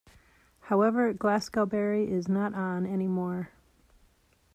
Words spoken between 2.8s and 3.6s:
anymore.